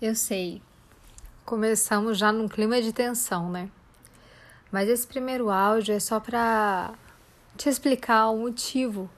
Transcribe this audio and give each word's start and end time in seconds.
Eu 0.00 0.14
sei. 0.14 0.62
Começamos 1.44 2.18
já 2.18 2.30
num 2.30 2.46
clima 2.46 2.80
de 2.80 2.92
tensão, 2.92 3.50
né? 3.50 3.68
Mas 4.70 4.88
esse 4.88 5.04
primeiro 5.04 5.50
áudio 5.50 5.92
é 5.92 5.98
só 5.98 6.20
para 6.20 6.94
te 7.56 7.68
explicar 7.68 8.28
o 8.28 8.38
motivo 8.38 9.10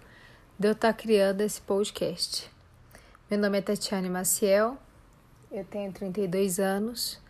de 0.59 0.69
eu 0.69 0.73
estar 0.73 0.95
tá 0.95 0.99
criando 0.99 1.43
esse 1.43 1.61
podcast. 1.61 2.51
Meu 3.31 3.39
nome 3.39 3.59
é 3.59 3.61
Tatiane 3.61 4.09
Maciel, 4.09 4.79
eu 5.53 5.67
tenho 5.67 5.93
32 5.93 6.59
anos, 6.59 7.21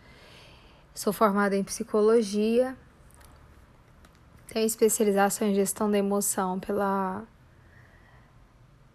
sou 0.95 1.11
formada 1.11 1.53
em 1.53 1.63
psicologia, 1.65 2.73
tenho 4.47 4.65
especialização 4.65 5.49
em 5.49 5.53
gestão 5.53 5.91
da 5.91 5.97
emoção 5.97 6.57
pela, 6.57 7.21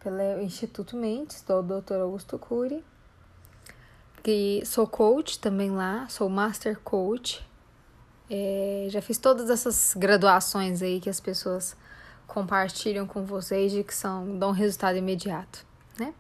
pelo 0.00 0.40
Instituto 0.40 0.96
Mentes, 0.96 1.42
do 1.42 1.60
Dr. 1.60 1.96
Augusto 1.96 2.38
Cury 2.38 2.82
que 4.26 4.60
sou 4.66 4.88
coach 4.88 5.38
também 5.38 5.70
lá, 5.70 6.08
sou 6.08 6.28
master 6.28 6.80
coach. 6.80 7.46
É, 8.28 8.88
já 8.90 9.00
fiz 9.00 9.18
todas 9.18 9.48
essas 9.48 9.94
graduações 9.96 10.82
aí 10.82 11.00
que 11.00 11.08
as 11.08 11.20
pessoas 11.20 11.76
compartilham 12.26 13.06
com 13.06 13.24
vocês 13.24 13.70
de 13.70 13.84
que 13.84 13.94
são 13.94 14.36
dão 14.36 14.50
resultado 14.50 14.98
imediato, 14.98 15.64
né? 15.96 16.12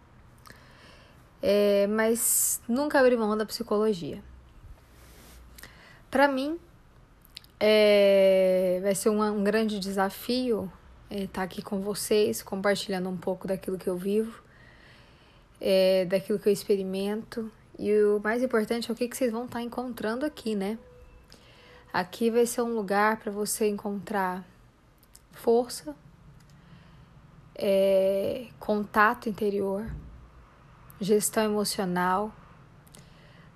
É, 1.42 1.88
mas 1.88 2.60
nunca 2.68 3.00
abri 3.00 3.16
mão 3.16 3.36
da 3.36 3.44
psicologia. 3.44 4.22
Para 6.08 6.28
mim, 6.28 6.60
é, 7.58 8.78
vai 8.84 8.94
ser 8.94 9.08
um, 9.08 9.20
um 9.20 9.42
grande 9.42 9.80
desafio 9.80 10.70
estar 11.10 11.24
é, 11.24 11.26
tá 11.26 11.42
aqui 11.42 11.60
com 11.60 11.80
vocês, 11.80 12.40
compartilhando 12.40 13.08
um 13.08 13.16
pouco 13.16 13.48
daquilo 13.48 13.76
que 13.76 13.88
eu 13.88 13.96
vivo, 13.96 14.40
é, 15.60 16.04
daquilo 16.04 16.38
que 16.38 16.48
eu 16.48 16.52
experimento 16.52 17.50
e 17.78 17.92
o 18.02 18.20
mais 18.20 18.42
importante 18.42 18.90
é 18.90 18.92
o 18.92 18.96
que, 18.96 19.08
que 19.08 19.16
vocês 19.16 19.30
vão 19.30 19.44
estar 19.44 19.58
tá 19.58 19.62
encontrando 19.62 20.24
aqui, 20.24 20.54
né? 20.54 20.78
Aqui 21.92 22.30
vai 22.30 22.46
ser 22.46 22.62
um 22.62 22.74
lugar 22.74 23.18
para 23.18 23.30
você 23.30 23.68
encontrar 23.68 24.44
força, 25.32 25.94
é, 27.54 28.48
contato 28.58 29.28
interior, 29.28 29.86
gestão 31.00 31.44
emocional, 31.44 32.32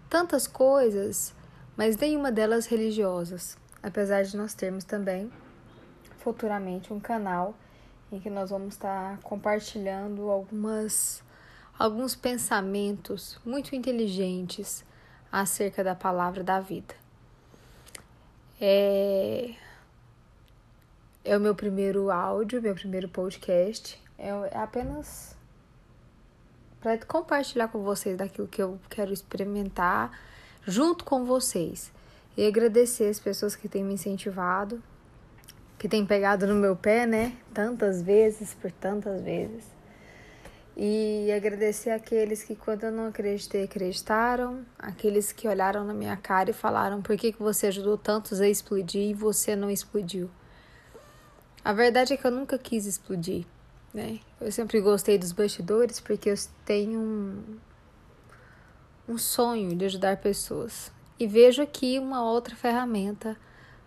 tantas 0.08 0.46
coisas, 0.46 1.34
mas 1.76 1.96
nenhuma 1.96 2.30
delas 2.30 2.66
religiosas. 2.66 3.56
Apesar 3.82 4.22
de 4.22 4.36
nós 4.36 4.52
termos 4.52 4.84
também 4.84 5.32
futuramente 6.18 6.92
um 6.92 7.00
canal 7.00 7.54
em 8.12 8.20
que 8.20 8.28
nós 8.28 8.50
vamos 8.50 8.74
estar 8.74 9.16
tá 9.16 9.22
compartilhando 9.22 10.30
algumas 10.30 11.22
alguns 11.80 12.14
pensamentos 12.14 13.40
muito 13.42 13.74
inteligentes 13.74 14.84
acerca 15.32 15.82
da 15.82 15.94
palavra 15.94 16.44
da 16.44 16.60
vida. 16.60 16.94
É, 18.60 19.54
é 21.24 21.34
o 21.34 21.40
meu 21.40 21.54
primeiro 21.54 22.10
áudio, 22.10 22.60
meu 22.60 22.74
primeiro 22.74 23.08
podcast. 23.08 23.98
É, 24.18 24.28
é 24.28 24.58
apenas 24.58 25.34
para 26.82 26.98
compartilhar 26.98 27.68
com 27.68 27.82
vocês 27.82 28.14
daquilo 28.14 28.46
que 28.46 28.60
eu 28.60 28.78
quero 28.90 29.10
experimentar 29.10 30.10
junto 30.66 31.02
com 31.02 31.24
vocês. 31.24 31.90
E 32.36 32.46
agradecer 32.46 33.08
as 33.08 33.18
pessoas 33.18 33.56
que 33.56 33.70
têm 33.70 33.82
me 33.82 33.94
incentivado, 33.94 34.82
que 35.78 35.88
têm 35.88 36.04
pegado 36.04 36.46
no 36.46 36.56
meu 36.56 36.76
pé, 36.76 37.06
né? 37.06 37.34
Tantas 37.54 38.02
vezes, 38.02 38.52
por 38.52 38.70
tantas 38.70 39.22
vezes. 39.22 39.79
E 40.76 41.30
agradecer 41.32 41.90
aqueles 41.90 42.42
que, 42.42 42.54
quando 42.54 42.84
eu 42.84 42.92
não 42.92 43.08
acreditei, 43.08 43.64
acreditaram, 43.64 44.64
aqueles 44.78 45.32
que 45.32 45.46
olharam 45.46 45.84
na 45.84 45.92
minha 45.92 46.16
cara 46.16 46.50
e 46.50 46.54
falaram: 46.54 47.02
por 47.02 47.16
que, 47.16 47.32
que 47.32 47.42
você 47.42 47.66
ajudou 47.66 47.98
tantos 47.98 48.40
a 48.40 48.48
explodir 48.48 49.10
e 49.10 49.14
você 49.14 49.54
não 49.54 49.70
explodiu? 49.70 50.30
A 51.62 51.72
verdade 51.72 52.14
é 52.14 52.16
que 52.16 52.26
eu 52.26 52.30
nunca 52.30 52.56
quis 52.56 52.86
explodir, 52.86 53.44
né? 53.92 54.20
Eu 54.40 54.50
sempre 54.50 54.80
gostei 54.80 55.18
dos 55.18 55.32
bastidores 55.32 56.00
porque 56.00 56.30
eu 56.30 56.34
tenho 56.64 56.98
um, 56.98 57.58
um 59.06 59.18
sonho 59.18 59.76
de 59.76 59.84
ajudar 59.84 60.16
pessoas. 60.16 60.90
E 61.18 61.26
vejo 61.26 61.60
aqui 61.60 61.98
uma 61.98 62.24
outra 62.24 62.56
ferramenta 62.56 63.36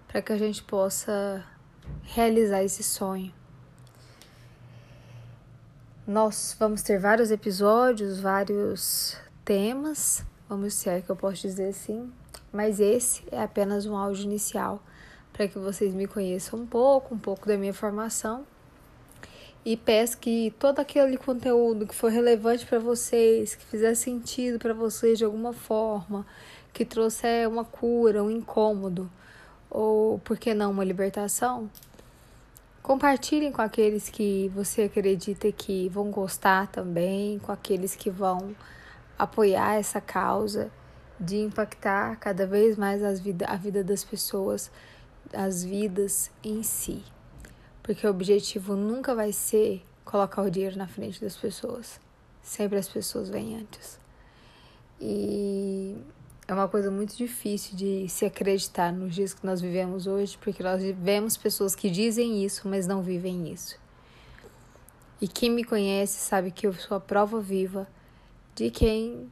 para 0.08 0.22
que 0.22 0.32
a 0.32 0.38
gente 0.38 0.62
possa 0.62 1.44
realizar 2.04 2.64
esse 2.64 2.84
sonho. 2.84 3.34
Nós 6.06 6.54
vamos 6.60 6.82
ter 6.82 7.00
vários 7.00 7.32
episódios, 7.32 8.20
vários 8.20 9.16
temas, 9.46 10.22
vamos 10.50 10.74
ser 10.74 11.02
que 11.02 11.10
eu 11.10 11.16
posso 11.16 11.42
dizer 11.44 11.70
assim, 11.70 12.12
mas 12.52 12.82
esse 12.82 13.24
é 13.32 13.42
apenas 13.42 13.86
um 13.86 13.96
áudio 13.96 14.26
inicial 14.26 14.84
para 15.32 15.48
que 15.48 15.58
vocês 15.58 15.94
me 15.94 16.06
conheçam 16.06 16.60
um 16.60 16.66
pouco, 16.66 17.16
um 17.16 17.18
pouco 17.18 17.48
da 17.48 17.58
minha 17.58 17.74
formação. 17.74 18.46
E 19.64 19.78
peço 19.78 20.18
que 20.18 20.54
todo 20.60 20.80
aquele 20.80 21.16
conteúdo 21.16 21.88
que 21.88 21.96
for 21.96 22.12
relevante 22.12 22.66
para 22.66 22.80
vocês, 22.80 23.56
que 23.56 23.64
fizer 23.64 23.96
sentido 23.96 24.60
para 24.60 24.74
vocês 24.74 25.18
de 25.18 25.24
alguma 25.24 25.54
forma, 25.54 26.26
que 26.74 26.84
trouxer 26.84 27.48
uma 27.48 27.64
cura, 27.64 28.22
um 28.22 28.30
incômodo, 28.30 29.10
ou 29.70 30.20
por 30.20 30.38
que 30.38 30.54
não 30.54 30.72
uma 30.72 30.84
libertação, 30.84 31.70
Compartilhem 32.84 33.50
com 33.50 33.62
aqueles 33.62 34.10
que 34.10 34.50
você 34.50 34.84
acredita 34.84 35.50
que 35.54 35.88
vão 35.88 36.12
gostar 36.12 36.68
também, 36.68 37.40
com 37.40 37.50
aqueles 37.50 37.96
que 37.96 38.10
vão 38.10 38.54
apoiar 39.18 39.76
essa 39.76 40.02
causa 40.02 40.70
de 41.18 41.38
impactar 41.38 42.18
cada 42.18 42.46
vez 42.46 42.76
mais 42.76 43.02
as 43.02 43.22
vida, 43.22 43.46
a 43.46 43.56
vida 43.56 43.86
das 43.86 44.04
pessoas, 44.04 44.70
as 45.32 45.64
vidas 45.64 46.30
em 46.44 46.62
si. 46.62 47.02
Porque 47.82 48.06
o 48.06 48.10
objetivo 48.10 48.76
nunca 48.76 49.16
vai 49.16 49.32
ser 49.32 49.82
colocar 50.04 50.42
o 50.42 50.52
dinheiro 50.52 50.78
na 50.78 50.88
frente 50.88 51.22
das 51.22 51.38
pessoas. 51.38 52.02
Sempre 52.42 52.78
as 52.78 52.90
pessoas 52.90 53.30
vêm 53.30 53.56
antes. 53.56 53.98
E 55.00 55.96
é 56.54 56.56
uma 56.56 56.68
coisa 56.70 56.92
muito 56.92 57.18
difícil 57.18 57.76
de 57.76 58.08
se 58.08 58.26
acreditar 58.26 58.94
nos 58.94 59.16
dias 59.16 59.34
que 59.34 59.44
nós 59.46 59.60
vivemos 59.60 60.06
hoje, 60.06 60.38
porque 60.40 60.62
nós 60.62 60.84
vemos 60.84 61.36
pessoas 61.36 61.74
que 61.74 61.90
dizem 61.90 62.46
isso, 62.46 62.68
mas 62.68 62.86
não 62.86 63.02
vivem 63.02 63.52
isso. 63.52 63.76
E 65.20 65.28
quem 65.28 65.50
me 65.50 65.64
conhece 65.64 66.20
sabe 66.20 66.52
que 66.52 66.68
eu 66.68 66.74
sou 66.74 66.96
a 66.96 67.00
prova 67.00 67.42
viva 67.42 67.88
de 68.54 68.70
quem 68.70 69.32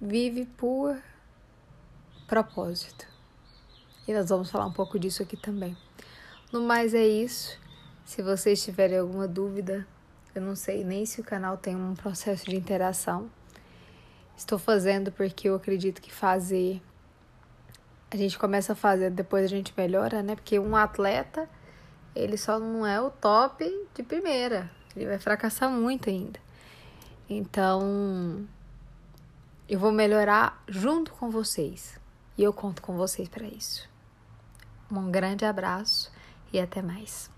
vive 0.00 0.46
por 0.46 1.00
propósito. 2.26 3.06
E 4.08 4.12
nós 4.12 4.28
vamos 4.28 4.50
falar 4.50 4.66
um 4.66 4.72
pouco 4.72 4.98
disso 4.98 5.22
aqui 5.22 5.36
também. 5.36 5.76
No 6.52 6.60
mais 6.60 6.92
é 6.92 7.06
isso. 7.06 7.56
Se 8.04 8.20
vocês 8.20 8.64
tiverem 8.64 8.98
alguma 8.98 9.28
dúvida, 9.28 9.86
eu 10.34 10.42
não 10.42 10.56
sei 10.56 10.82
nem 10.82 11.06
se 11.06 11.20
o 11.20 11.24
canal 11.24 11.56
tem 11.56 11.76
um 11.76 11.94
processo 11.94 12.46
de 12.46 12.56
interação 12.56 13.30
Estou 14.40 14.58
fazendo 14.58 15.12
porque 15.12 15.50
eu 15.50 15.54
acredito 15.54 16.00
que 16.00 16.10
fazer. 16.10 16.80
A 18.10 18.16
gente 18.16 18.38
começa 18.38 18.72
a 18.72 18.74
fazer, 18.74 19.10
depois 19.10 19.44
a 19.44 19.46
gente 19.46 19.70
melhora, 19.76 20.22
né? 20.22 20.34
Porque 20.34 20.58
um 20.58 20.74
atleta, 20.74 21.46
ele 22.16 22.38
só 22.38 22.58
não 22.58 22.86
é 22.86 22.98
o 22.98 23.10
top 23.10 23.62
de 23.94 24.02
primeira. 24.02 24.70
Ele 24.96 25.04
vai 25.04 25.18
fracassar 25.18 25.70
muito 25.70 26.08
ainda. 26.08 26.40
Então, 27.28 28.48
eu 29.68 29.78
vou 29.78 29.92
melhorar 29.92 30.64
junto 30.66 31.12
com 31.12 31.28
vocês. 31.28 32.00
E 32.38 32.42
eu 32.42 32.50
conto 32.50 32.80
com 32.80 32.96
vocês 32.96 33.28
para 33.28 33.46
isso. 33.46 33.86
Um 34.90 35.10
grande 35.10 35.44
abraço 35.44 36.10
e 36.50 36.58
até 36.58 36.80
mais. 36.80 37.30